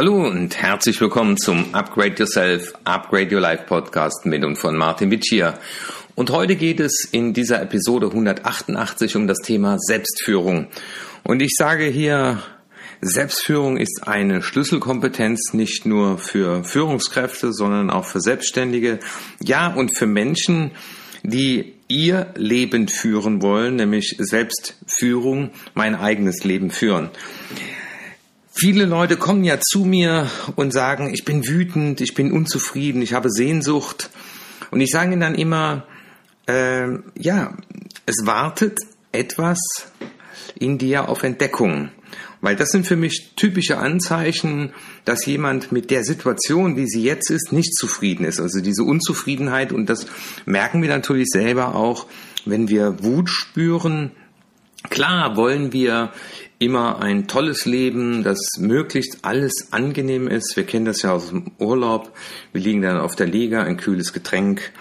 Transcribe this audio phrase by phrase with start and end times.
[0.00, 5.10] Hallo und herzlich willkommen zum Upgrade Yourself, Upgrade Your Life Podcast mit und von Martin
[5.10, 5.58] Vicia.
[6.14, 10.68] Und heute geht es in dieser Episode 188 um das Thema Selbstführung.
[11.22, 12.42] Und ich sage hier,
[13.02, 19.00] Selbstführung ist eine Schlüsselkompetenz nicht nur für Führungskräfte, sondern auch für Selbstständige,
[19.44, 20.70] ja und für Menschen,
[21.24, 27.10] die ihr Leben führen wollen, nämlich Selbstführung, mein eigenes Leben führen.
[28.60, 33.14] Viele Leute kommen ja zu mir und sagen, ich bin wütend, ich bin unzufrieden, ich
[33.14, 34.10] habe Sehnsucht.
[34.70, 35.86] Und ich sage ihnen dann immer,
[36.46, 36.88] äh,
[37.18, 37.56] ja,
[38.04, 38.76] es wartet
[39.12, 39.58] etwas
[40.58, 41.88] in dir auf Entdeckung.
[42.42, 44.74] Weil das sind für mich typische Anzeichen,
[45.06, 48.40] dass jemand mit der Situation, wie sie jetzt ist, nicht zufrieden ist.
[48.40, 50.04] Also diese Unzufriedenheit und das
[50.44, 52.08] merken wir natürlich selber auch,
[52.44, 54.10] wenn wir Wut spüren.
[54.88, 56.12] Klar wollen wir
[56.58, 60.56] immer ein tolles Leben, das möglichst alles angenehm ist.
[60.56, 62.12] Wir kennen das ja aus dem Urlaub.
[62.52, 64.72] Wir liegen dann auf der Liege, ein kühles Getränk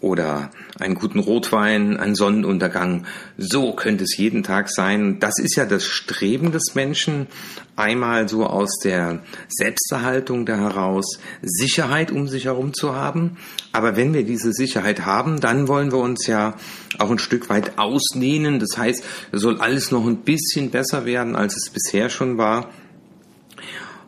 [0.00, 3.06] oder einen guten Rotwein, einen Sonnenuntergang.
[3.36, 5.18] So könnte es jeden Tag sein.
[5.18, 7.26] Das ist ja das Streben des Menschen,
[7.74, 13.38] einmal so aus der Selbsterhaltung da heraus, Sicherheit um sich herum zu haben.
[13.72, 16.54] Aber wenn wir diese Sicherheit haben, dann wollen wir uns ja
[16.98, 18.60] auch ein Stück weit ausdehnen.
[18.60, 22.70] Das heißt, soll alles noch ein bisschen besser werden, als es bisher schon war.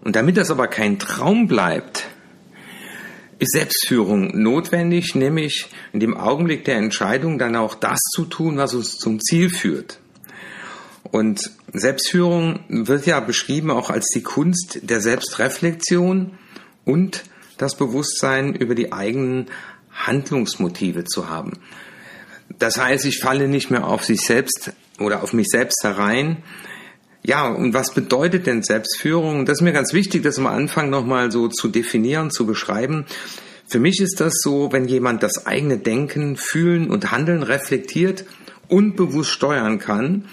[0.02, 2.09] Und damit das aber kein Traum bleibt,
[3.41, 8.74] ist Selbstführung notwendig, nämlich in dem Augenblick der Entscheidung dann auch das zu tun, was
[8.74, 9.98] uns zum Ziel führt.
[11.10, 16.38] Und Selbstführung wird ja beschrieben auch als die Kunst der Selbstreflexion
[16.84, 17.24] und
[17.56, 19.46] das Bewusstsein über die eigenen
[19.91, 21.55] Handlungsmotive zu haben.
[22.58, 26.42] Das heißt, ich falle nicht mehr auf sich selbst oder auf mich selbst herein,
[27.22, 29.45] ja, und was bedeutet denn Selbstführung?
[29.45, 33.05] Das ist mir ganz wichtig, das am Anfang nochmal so zu definieren, zu beschreiben.
[33.68, 38.24] Für mich ist das so, wenn jemand das eigene Denken, Fühlen und Handeln reflektiert
[38.68, 40.24] und bewusst steuern kann,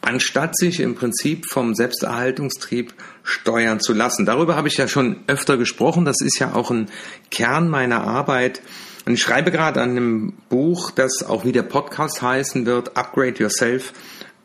[0.00, 4.26] anstatt sich im Prinzip vom Selbsterhaltungstrieb steuern zu lassen.
[4.26, 6.04] Darüber habe ich ja schon öfter gesprochen.
[6.04, 6.88] Das ist ja auch ein
[7.30, 8.60] Kern meiner Arbeit.
[9.06, 13.38] Und ich schreibe gerade an einem Buch, das auch wie der Podcast heißen wird, Upgrade
[13.38, 13.92] Yourself,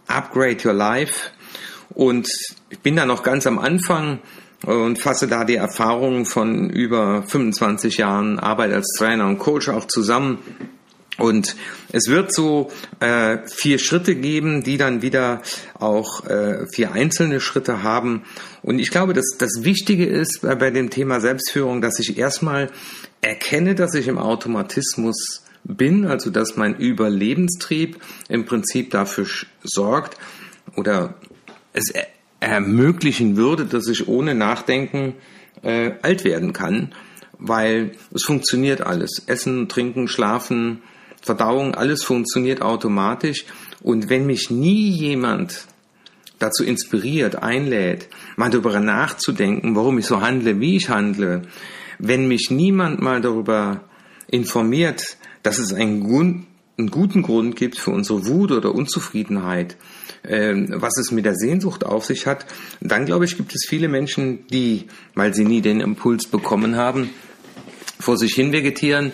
[0.08, 1.32] Upgrade Your Life.
[1.90, 2.28] Und
[2.70, 4.20] ich bin da noch ganz am Anfang
[4.66, 9.86] und fasse da die Erfahrungen von über 25 Jahren Arbeit als Trainer und Coach auch
[9.86, 10.40] zusammen.
[11.18, 11.56] Und
[11.92, 15.42] es wird so äh, vier Schritte geben, die dann wieder
[15.74, 18.24] auch äh, vier einzelne Schritte haben.
[18.62, 22.70] Und ich glaube, dass das Wichtige ist bei, bei dem Thema Selbstführung, dass ich erstmal
[23.22, 27.98] erkenne, dass ich im Automatismus bin, also dass mein Überlebenstrieb
[28.30, 29.26] im Prinzip dafür
[29.64, 30.18] sorgt
[30.76, 31.16] oder
[31.78, 31.94] es
[32.40, 35.14] ermöglichen würde, dass ich ohne Nachdenken
[35.64, 36.94] äh, alt werden kann,
[37.40, 39.24] weil es funktioniert alles.
[39.28, 40.82] Essen, Trinken, Schlafen,
[41.22, 43.46] Verdauung, alles funktioniert automatisch.
[43.82, 45.66] Und wenn mich nie jemand
[46.40, 51.44] dazu inspiriert, einlädt, mal darüber nachzudenken, warum ich so handle, wie ich handle,
[52.00, 53.82] wenn mich niemand mal darüber
[54.28, 56.04] informiert, dass es einen,
[56.78, 59.78] einen guten Grund gibt für unsere Wut oder Unzufriedenheit,
[60.24, 62.46] was es mit der Sehnsucht auf sich hat,
[62.82, 67.10] dann glaube ich, gibt es viele Menschen, die, weil sie nie den Impuls bekommen haben,
[68.00, 69.12] vor sich hin vegetieren.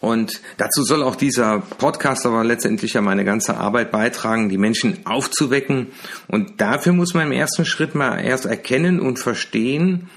[0.00, 4.98] Und dazu soll auch dieser Podcast aber letztendlich ja meine ganze Arbeit beitragen, die Menschen
[5.06, 5.88] aufzuwecken.
[6.28, 10.10] Und dafür muss man im ersten Schritt mal erst erkennen und verstehen,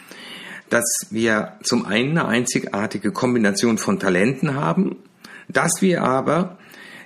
[0.70, 4.98] dass wir zum einen eine einzigartige Kombination von Talenten haben,
[5.48, 6.58] dass wir aber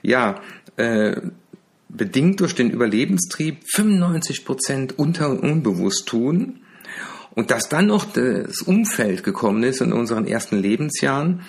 [0.02, 0.42] ja
[0.78, 1.22] äh,
[1.96, 6.62] bedingt durch den Überlebenstrieb 95 Prozent unter und unbewusst tun
[7.35, 11.41] und dass dann noch das Umfeld gekommen ist in unseren ersten Lebensjahren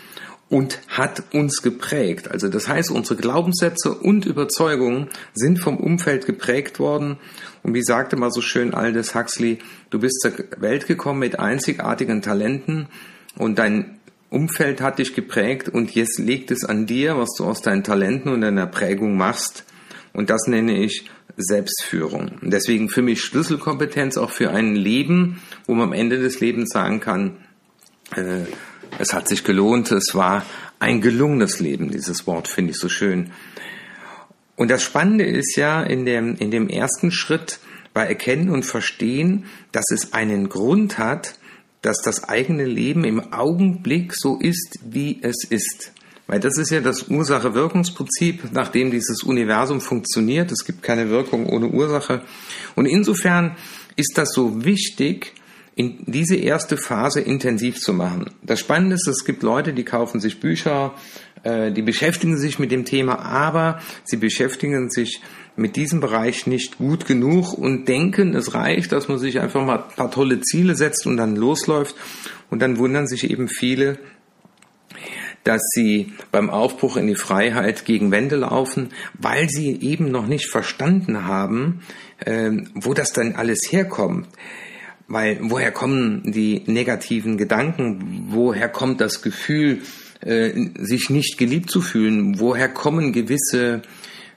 [0.49, 2.31] und hat uns geprägt.
[2.31, 7.17] Also das heißt, unsere Glaubenssätze und Überzeugungen sind vom Umfeld geprägt worden.
[7.63, 12.21] Und wie sagte mal so schön Aldous Huxley, du bist zur Welt gekommen mit einzigartigen
[12.21, 12.89] Talenten
[13.37, 17.61] und dein Umfeld hat dich geprägt und jetzt liegt es an dir, was du aus
[17.61, 19.65] deinen Talenten und deiner Prägung machst.
[20.13, 22.33] Und das nenne ich Selbstführung.
[22.43, 27.01] Deswegen für mich Schlüsselkompetenz auch für ein Leben, wo man am Ende des Lebens sagen
[27.01, 27.39] kann,
[28.15, 28.45] äh,
[28.99, 30.45] es hat sich gelohnt, es war
[30.79, 31.91] ein gelungenes Leben.
[31.91, 33.31] Dieses Wort finde ich so schön.
[34.57, 37.59] Und das Spannende ist ja in dem, in dem ersten Schritt
[37.95, 41.39] bei Erkennen und Verstehen, dass es einen Grund hat,
[41.81, 45.92] dass das eigene Leben im Augenblick so ist, wie es ist.
[46.27, 50.53] Weil das ist ja das Ursache-Wirkungsprinzip, nach dem dieses Universum funktioniert.
[50.53, 52.23] Es gibt keine Wirkung ohne Ursache.
[52.75, 53.57] Und insofern
[53.97, 55.35] ist das so wichtig,
[55.75, 58.31] in diese erste Phase intensiv zu machen.
[58.43, 60.95] Das Spannende ist, es gibt Leute, die kaufen sich Bücher,
[61.45, 65.23] äh, die beschäftigen sich mit dem Thema, aber sie beschäftigen sich
[65.57, 69.79] mit diesem Bereich nicht gut genug und denken, es reicht, dass man sich einfach mal
[69.79, 71.95] ein paar tolle Ziele setzt und dann losläuft.
[72.51, 73.99] Und dann wundern sich eben viele,
[75.45, 80.51] dass sie beim Aufbruch in die Freiheit gegen Wände laufen, weil sie eben noch nicht
[80.51, 81.81] verstanden haben,
[82.21, 84.29] äh, wo das dann alles herkommt.
[85.09, 88.29] Weil woher kommen die negativen Gedanken?
[88.31, 89.83] Woher kommt das Gefühl,
[90.21, 92.39] äh, sich nicht geliebt zu fühlen?
[92.39, 93.83] Woher kommen gewisse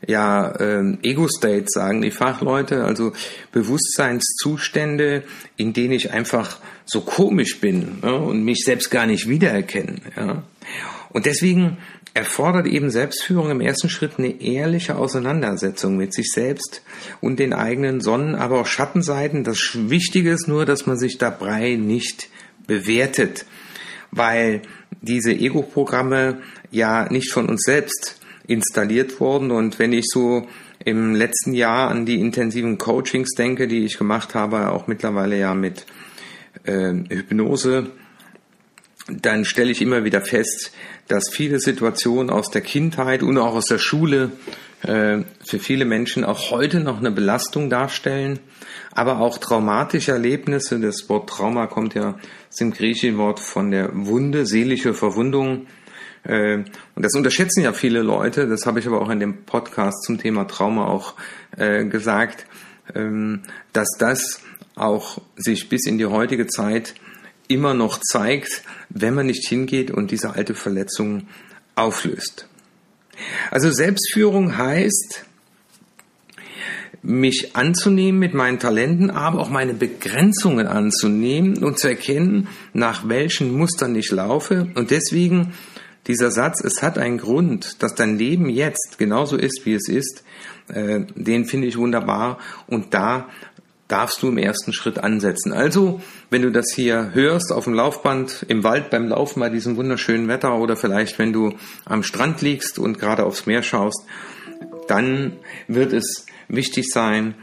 [0.08, 3.14] ja, äh, Ego-States, sagen die Fachleute, also
[3.52, 5.24] Bewusstseinszustände,
[5.58, 9.96] in denen ich einfach so komisch bin ja, und mich selbst gar nicht wiedererkenne.
[10.16, 10.44] Ja.
[11.16, 11.78] Und deswegen
[12.14, 16.82] erfordert eben Selbstführung im ersten Schritt eine ehrliche Auseinandersetzung mit sich selbst
[17.22, 19.46] und den eigenen Sonnen, aber auch Schattenseiten.
[19.46, 22.28] Das Wichtige ist nur, dass man sich dabei nicht
[22.68, 23.46] bewertet,
[24.12, 24.62] weil
[25.02, 26.40] diese Ego-Programme
[26.70, 29.52] ja nicht von uns selbst installiert wurden.
[29.52, 30.50] Und wenn ich so
[30.84, 35.54] im letzten Jahr an die intensiven Coachings denke, die ich gemacht habe, auch mittlerweile ja
[35.54, 35.86] mit
[36.66, 37.90] äh, Hypnose,
[39.08, 40.72] dann stelle ich immer wieder fest,
[41.08, 44.32] dass viele Situationen aus der Kindheit und auch aus der Schule
[44.82, 48.40] äh, für viele Menschen auch heute noch eine Belastung darstellen,
[48.92, 50.80] aber auch traumatische Erlebnisse.
[50.80, 52.16] Das Wort Trauma kommt ja
[52.50, 55.68] aus dem griechischen Wort von der Wunde, seelische Verwundung.
[56.24, 56.64] Äh,
[56.96, 58.48] und das unterschätzen ja viele Leute.
[58.48, 61.14] Das habe ich aber auch in dem Podcast zum Thema Trauma auch
[61.58, 62.48] äh, gesagt,
[62.96, 64.42] ähm, dass das
[64.76, 66.96] auch sich bis in die heutige Zeit
[67.48, 71.28] immer noch zeigt, wenn man nicht hingeht und diese alte Verletzung
[71.76, 72.48] auflöst.
[73.52, 75.26] Also Selbstführung heißt,
[77.06, 83.56] mich anzunehmen mit meinen Talenten, aber auch meine Begrenzungen anzunehmen und zu erkennen, nach welchen
[83.56, 84.68] Mustern ich laufe.
[84.76, 85.54] Und deswegen
[86.08, 90.24] dieser Satz, es hat einen Grund, dass dein Leben jetzt genauso ist, wie es ist,
[90.68, 92.40] äh, den finde ich wunderbar.
[92.68, 93.30] Und da
[93.88, 95.54] darfst du im ersten Schritt ansetzen.
[95.54, 99.78] Also, wenn du das hier hörst auf dem Laufband, im Wald beim Laufen bei diesem
[99.78, 101.54] wunderschönen Wetter oder vielleicht wenn du
[101.86, 104.04] am Strand liegst und gerade aufs Meer schaust,
[104.88, 105.34] dann
[105.68, 107.36] wird es wichtig sein,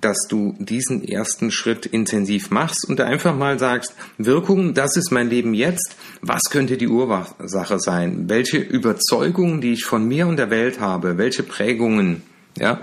[0.00, 5.28] dass du diesen ersten Schritt intensiv machst und einfach mal sagst, Wirkung, das ist mein
[5.28, 8.28] Leben jetzt, was könnte die Ursache sein?
[8.28, 12.22] Welche Überzeugungen, die ich von mir und der Welt habe, welche Prägungen,
[12.58, 12.80] ja?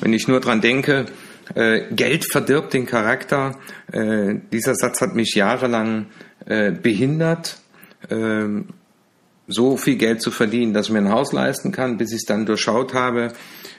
[0.00, 1.06] Wenn ich nur dran denke,
[1.54, 3.58] äh, Geld verdirbt den Charakter.
[3.92, 6.06] Äh, dieser Satz hat mich jahrelang
[6.46, 7.58] äh, behindert,
[8.08, 8.46] äh,
[9.48, 12.24] so viel Geld zu verdienen, dass ich mir ein Haus leisten kann, bis ich es
[12.24, 13.32] dann durchschaut habe.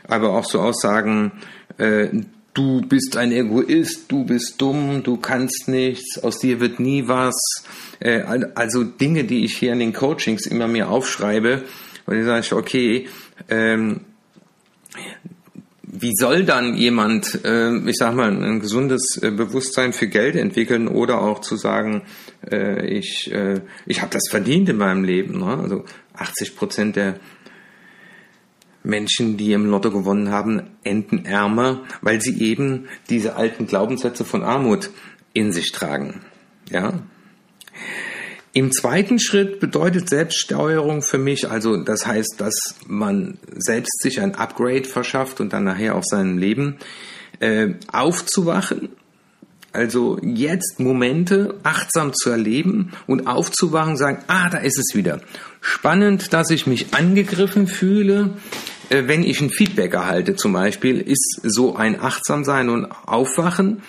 [0.07, 1.31] Aber auch so Aussagen,
[1.77, 2.09] äh,
[2.53, 7.35] du bist ein Egoist, du bist dumm, du kannst nichts, aus dir wird nie was.
[7.99, 8.23] Äh,
[8.55, 11.63] also Dinge, die ich hier in den Coachings immer mir aufschreibe,
[12.05, 13.07] weil ich sage, okay,
[13.49, 14.01] ähm,
[16.01, 20.87] wie soll dann jemand, äh, ich sag mal, ein gesundes äh, Bewusstsein für Geld entwickeln
[20.87, 22.03] oder auch zu sagen,
[22.49, 25.39] äh, ich, äh, ich habe das verdient in meinem Leben.
[25.39, 25.57] Ne?
[25.57, 27.19] Also 80 Prozent der
[28.83, 34.43] Menschen, die im Lotto gewonnen haben, enden ärmer, weil sie eben diese alten Glaubenssätze von
[34.43, 34.89] Armut
[35.33, 36.21] in sich tragen.
[36.69, 36.93] Ja.
[38.59, 44.35] Im zweiten Schritt bedeutet Selbststeuerung für mich, also das heißt, dass man selbst sich ein
[44.35, 46.75] Upgrade verschafft und dann nachher auch sein Leben
[47.39, 48.89] äh, aufzuwachen.
[49.71, 55.21] Also jetzt Momente achtsam zu erleben und aufzuwachen, sagen, ah, da ist es wieder.
[55.61, 58.31] Spannend, dass ich mich angegriffen fühle,
[58.89, 63.83] äh, wenn ich ein Feedback erhalte zum Beispiel, ist so ein Achtsamsein und Aufwachen.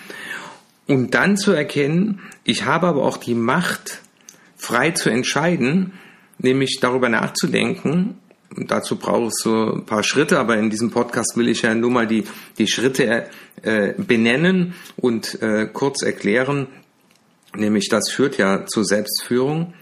[0.87, 3.99] Und dann zu erkennen, ich habe aber auch die Macht,
[4.61, 5.93] frei zu entscheiden,
[6.37, 8.19] nämlich darüber nachzudenken.
[8.55, 11.89] Dazu brauche ich so ein paar Schritte, aber in diesem Podcast will ich ja nur
[11.89, 12.25] mal die,
[12.57, 13.25] die Schritte
[13.63, 16.67] äh, benennen und äh, kurz erklären.
[17.55, 19.73] Nämlich das führt ja zur Selbstführung.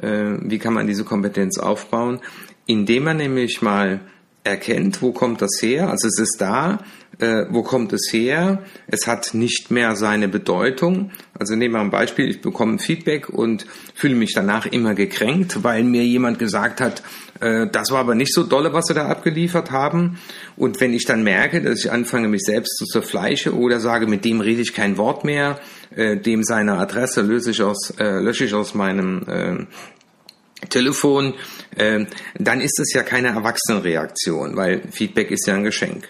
[0.00, 2.20] Äh, wie kann man diese Kompetenz aufbauen?
[2.66, 4.00] Indem man nämlich mal
[4.42, 5.90] erkennt, wo kommt das her?
[5.90, 6.78] Also es ist da,
[7.18, 8.62] äh, wo kommt es her?
[8.86, 11.10] Es hat nicht mehr seine Bedeutung.
[11.36, 15.82] Also nehmen wir ein Beispiel, ich bekomme Feedback und fühle mich danach immer gekränkt, weil
[15.82, 17.02] mir jemand gesagt hat,
[17.40, 20.18] äh, das war aber nicht so dolle, was sie da abgeliefert haben.
[20.56, 24.24] Und wenn ich dann merke, dass ich anfange, mich selbst zu zerfleische oder sage, mit
[24.24, 25.58] dem rede ich kein Wort mehr,
[25.96, 31.34] äh, dem seine Adresse löse ich aus, äh, lösche ich aus meinem äh, Telefon,
[31.76, 32.06] äh,
[32.38, 36.08] dann ist es ja keine Erwachsenenreaktion, weil Feedback ist ja ein Geschenk.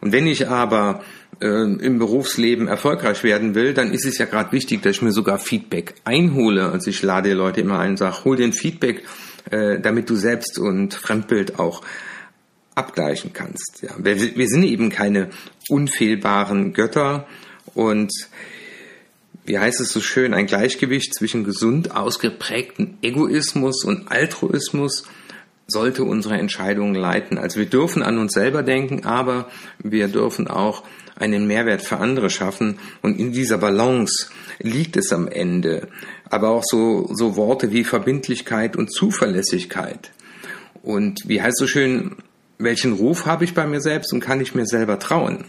[0.00, 1.02] Und wenn ich aber
[1.40, 5.38] im Berufsleben erfolgreich werden will, dann ist es ja gerade wichtig, dass ich mir sogar
[5.38, 6.70] Feedback einhole.
[6.70, 9.04] Also ich lade die Leute immer ein und sage, hol den Feedback,
[9.50, 11.82] äh, damit du selbst und Fremdbild auch
[12.74, 13.82] abgleichen kannst.
[13.82, 15.30] Ja, wir, wir sind eben keine
[15.68, 17.26] unfehlbaren Götter
[17.74, 18.12] und
[19.44, 25.04] wie heißt es so schön, ein Gleichgewicht zwischen gesund ausgeprägten Egoismus und Altruismus
[25.66, 27.38] sollte unsere Entscheidungen leiten.
[27.38, 30.82] Also wir dürfen an uns selber denken, aber wir dürfen auch
[31.18, 32.78] einen Mehrwert für andere schaffen.
[33.02, 35.88] Und in dieser Balance liegt es am Ende.
[36.30, 40.10] Aber auch so, so Worte wie Verbindlichkeit und Zuverlässigkeit.
[40.82, 42.16] Und wie heißt so schön,
[42.58, 45.44] welchen Ruf habe ich bei mir selbst und kann ich mir selber trauen?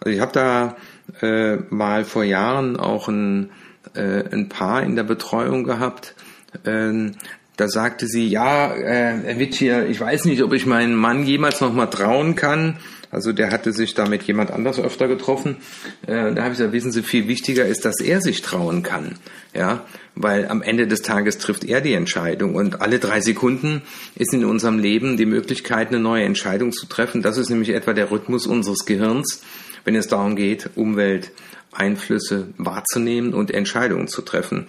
[0.00, 0.76] Also ich habe da
[1.20, 3.50] äh, mal vor Jahren auch ein,
[3.94, 6.14] äh, ein Paar in der Betreuung gehabt.
[6.66, 7.12] Ähm,
[7.56, 11.60] da sagte sie, ja, äh, Herr Wittier, ich weiß nicht, ob ich meinen Mann jemals
[11.60, 12.78] noch mal trauen kann.
[13.12, 15.58] Also der hatte sich da mit jemand anders öfter getroffen.
[16.06, 19.18] Äh, da habe ich gesagt, wissen Sie, viel wichtiger ist, dass er sich trauen kann.
[19.54, 19.84] Ja,
[20.16, 23.82] weil am Ende des Tages trifft er die Entscheidung und alle drei Sekunden
[24.16, 27.22] ist in unserem Leben die Möglichkeit, eine neue Entscheidung zu treffen.
[27.22, 29.42] Das ist nämlich etwa der Rhythmus unseres Gehirns
[29.84, 34.66] wenn es darum geht, Umwelteinflüsse wahrzunehmen und Entscheidungen zu treffen.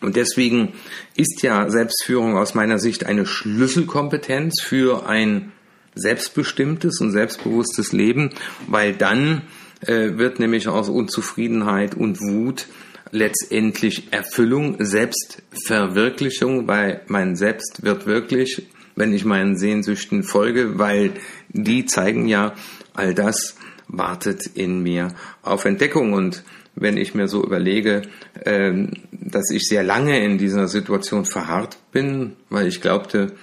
[0.00, 0.72] Und deswegen
[1.16, 5.52] ist ja Selbstführung aus meiner Sicht eine Schlüsselkompetenz für ein
[5.94, 8.30] selbstbestimmtes und selbstbewusstes Leben,
[8.66, 9.42] weil dann
[9.86, 12.66] äh, wird nämlich aus Unzufriedenheit und Wut
[13.10, 21.12] letztendlich Erfüllung, Selbstverwirklichung, weil mein Selbst wird wirklich, wenn ich meinen Sehnsüchten folge, weil
[21.50, 22.54] die zeigen ja
[22.94, 23.56] all das,
[23.88, 26.14] wartet in mir auf Entdeckung.
[26.14, 26.42] Und
[26.74, 28.02] wenn ich mir so überlege,
[28.44, 33.34] ähm, dass ich sehr lange in dieser Situation verharrt bin, weil ich glaubte,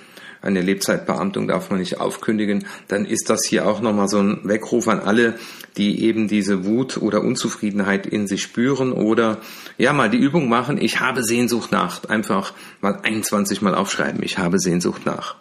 [0.42, 4.88] eine Lebzeitbeamtung darf man nicht aufkündigen, dann ist das hier auch nochmal so ein Weckruf
[4.88, 5.36] an alle,
[5.78, 9.40] die eben diese Wut oder Unzufriedenheit in sich spüren oder
[9.78, 14.38] ja mal die Übung machen, ich habe Sehnsucht nach, einfach mal 21 Mal aufschreiben, ich
[14.38, 15.36] habe Sehnsucht nach.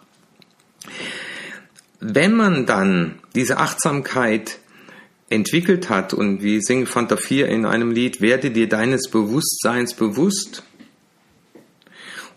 [1.99, 4.59] Wenn man dann diese Achtsamkeit
[5.29, 10.63] entwickelt hat und wie singt Fanta 4 in einem Lied, werde dir deines Bewusstseins bewusst.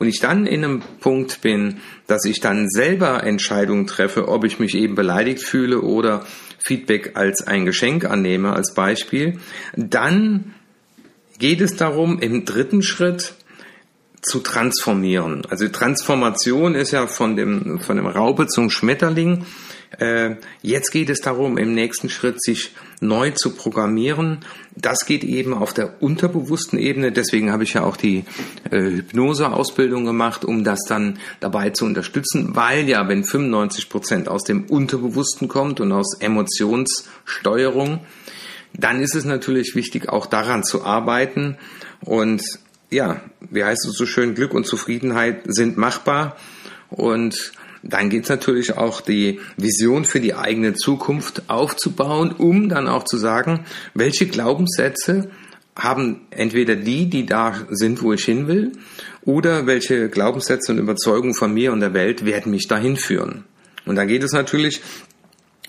[0.02, 1.76] Und ich dann in einem Punkt bin,
[2.08, 6.26] dass ich dann selber Entscheidungen treffe, ob ich mich eben beleidigt fühle oder
[6.58, 9.38] Feedback als ein Geschenk annehme, als Beispiel,
[9.76, 10.54] dann
[11.38, 13.34] geht es darum, im dritten Schritt
[14.22, 15.46] zu transformieren.
[15.48, 19.46] Also Transformation ist ja von dem, von dem Raupe zum Schmetterling.
[20.00, 24.38] Äh, jetzt geht es darum, im nächsten Schritt sich neu zu programmieren.
[24.74, 27.12] Das geht eben auf der unterbewussten Ebene.
[27.12, 28.24] Deswegen habe ich ja auch die
[28.70, 34.44] äh, Hypnose-Ausbildung gemacht, um das dann dabei zu unterstützen, weil ja, wenn 95 Prozent aus
[34.44, 38.00] dem Unterbewussten kommt und aus Emotionssteuerung,
[38.74, 41.58] dann ist es natürlich wichtig, auch daran zu arbeiten.
[42.00, 42.42] Und
[42.90, 46.36] ja, wie heißt es so schön, Glück und Zufriedenheit sind machbar.
[46.88, 52.86] Und dann geht es natürlich auch die Vision für die eigene Zukunft aufzubauen, um dann
[52.86, 55.30] auch zu sagen, welche Glaubenssätze
[55.74, 58.72] haben entweder die, die da sind, wo ich hin will,
[59.24, 63.44] oder welche Glaubenssätze und Überzeugungen von mir und der Welt werden mich dahin führen.
[63.86, 64.82] Und dann geht es natürlich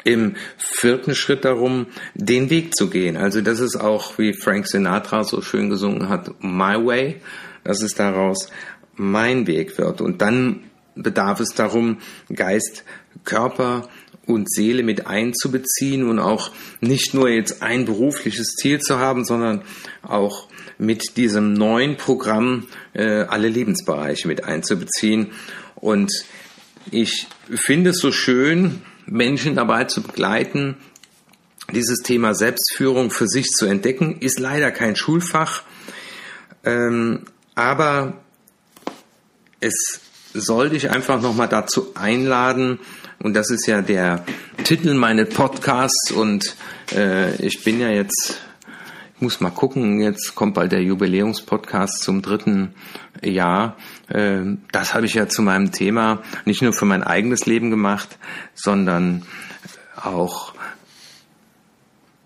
[0.03, 3.15] im vierten Schritt darum, den Weg zu gehen.
[3.15, 7.21] Also das ist auch, wie Frank Sinatra so schön gesungen hat, My Way,
[7.63, 8.49] dass es daraus
[8.95, 10.01] mein Weg wird.
[10.01, 10.59] Und dann
[10.95, 11.99] bedarf es darum,
[12.33, 12.83] Geist,
[13.23, 13.89] Körper
[14.25, 19.63] und Seele mit einzubeziehen und auch nicht nur jetzt ein berufliches Ziel zu haben, sondern
[20.01, 20.47] auch
[20.77, 25.31] mit diesem neuen Programm äh, alle Lebensbereiche mit einzubeziehen.
[25.75, 26.11] Und
[26.91, 30.77] ich finde es so schön, Menschen dabei zu begleiten,
[31.71, 35.63] dieses Thema Selbstführung für sich zu entdecken, ist leider kein Schulfach,
[36.65, 37.23] ähm,
[37.55, 38.21] aber
[39.59, 40.01] es
[40.33, 42.79] soll dich einfach nochmal dazu einladen,
[43.19, 44.25] und das ist ja der
[44.63, 46.55] Titel meines Podcasts, und
[46.93, 48.41] äh, ich bin ja jetzt,
[49.15, 52.73] ich muss mal gucken, jetzt kommt bald der Jubiläumspodcast zum dritten
[53.23, 53.77] Jahr.
[54.09, 58.17] Äh, das habe ich ja zu meinem Thema nicht nur für mein eigenes Leben gemacht,
[58.55, 59.23] sondern
[59.95, 60.53] auch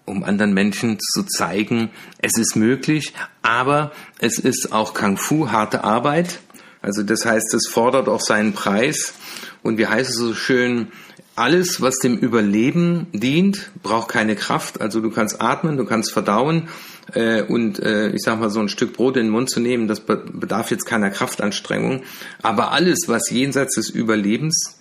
[0.06, 5.84] um anderen Menschen zu zeigen, es ist möglich, aber es ist auch Kung Fu, harte
[5.84, 6.40] Arbeit.
[6.88, 9.14] Also das heißt, es fordert auch seinen Preis.
[9.62, 10.88] Und wie heißt es so schön,
[11.36, 14.80] alles, was dem Überleben dient, braucht keine Kraft.
[14.80, 16.70] Also du kannst atmen, du kannst verdauen
[17.14, 19.90] äh, und äh, ich sag mal so ein Stück Brot in den Mund zu nehmen,
[19.90, 22.04] das bedarf jetzt keiner Kraftanstrengung.
[22.42, 24.80] Aber alles, was jenseits des Überlebens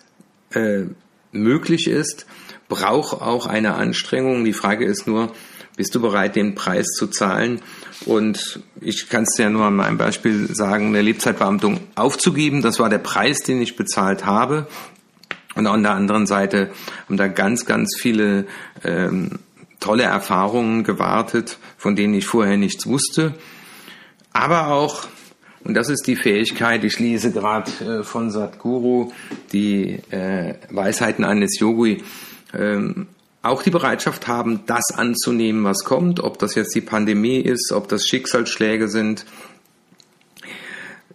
[0.54, 0.84] äh,
[1.32, 2.26] möglich ist,
[2.68, 4.44] braucht auch eine Anstrengung.
[4.44, 5.32] Die Frage ist nur,
[5.76, 7.60] bist du bereit, den Preis zu zahlen?
[8.06, 12.88] Und ich kann es ja nur an meinem Beispiel sagen, eine Lebzeitbeamtung aufzugeben, das war
[12.88, 14.66] der Preis, den ich bezahlt habe.
[15.54, 16.70] Und an der anderen Seite
[17.06, 18.46] haben da ganz, ganz viele
[18.84, 19.38] ähm,
[19.80, 23.34] tolle Erfahrungen gewartet, von denen ich vorher nichts wusste.
[24.32, 25.06] Aber auch,
[25.64, 29.12] und das ist die Fähigkeit, ich lese gerade äh, von Sadhguru
[29.52, 32.02] die äh, Weisheiten eines Yogi,
[32.52, 33.06] ähm,
[33.46, 37.88] auch die Bereitschaft haben, das anzunehmen, was kommt, ob das jetzt die Pandemie ist, ob
[37.88, 39.26] das Schicksalsschläge sind.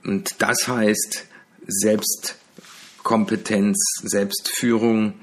[0.04, 1.26] Und das heißt
[1.68, 5.14] Selbstkompetenz, Selbstführung.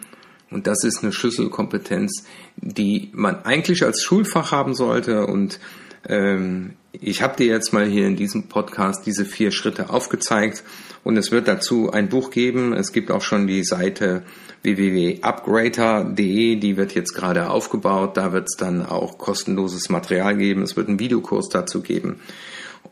[0.50, 2.24] Und das ist eine Schlüsselkompetenz,
[2.56, 5.26] die man eigentlich als Schulfach haben sollte.
[5.26, 5.60] Und
[6.06, 10.62] ähm, ich habe dir jetzt mal hier in diesem Podcast diese vier Schritte aufgezeigt.
[11.04, 12.72] Und es wird dazu ein Buch geben.
[12.72, 14.22] Es gibt auch schon die Seite
[14.62, 18.16] www.upgrader.de, die wird jetzt gerade aufgebaut.
[18.16, 20.62] Da wird es dann auch kostenloses Material geben.
[20.62, 22.20] Es wird einen Videokurs dazu geben.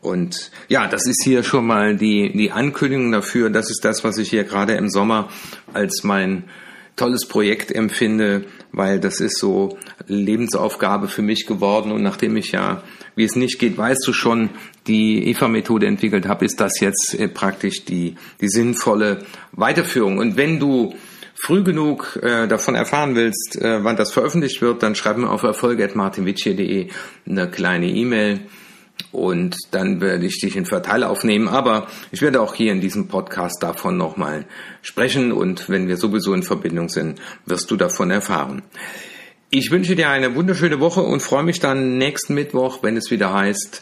[0.01, 3.49] Und ja, das ist hier schon mal die, die Ankündigung dafür.
[3.49, 5.29] Das ist das, was ich hier gerade im Sommer
[5.73, 6.45] als mein
[6.97, 9.77] tolles Projekt empfinde, weil das ist so
[10.07, 11.91] Lebensaufgabe für mich geworden.
[11.91, 12.83] Und nachdem ich ja,
[13.15, 14.49] wie es nicht geht, weißt du schon,
[14.87, 19.19] die EVA-Methode entwickelt habe, ist das jetzt äh, praktisch die, die sinnvolle
[19.53, 20.17] Weiterführung.
[20.17, 20.95] Und wenn du
[21.35, 25.43] früh genug äh, davon erfahren willst, äh, wann das veröffentlicht wird, dann schreib mir auf
[25.43, 26.89] erfolg.martinwitschier.de
[27.27, 28.41] eine kleine E-Mail
[29.11, 31.47] und dann werde ich dich in Verteiler aufnehmen.
[31.47, 34.45] Aber ich werde auch hier in diesem Podcast davon nochmal
[34.81, 38.63] sprechen und wenn wir sowieso in Verbindung sind, wirst du davon erfahren.
[39.49, 43.33] Ich wünsche dir eine wunderschöne Woche und freue mich dann nächsten Mittwoch, wenn es wieder
[43.33, 43.81] heißt,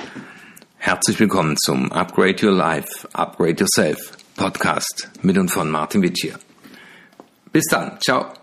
[0.77, 6.27] herzlich willkommen zum Upgrade Your Life, Upgrade Yourself Podcast mit und von Martin Witsch
[7.51, 7.97] Bis dann.
[8.01, 8.33] Ciao.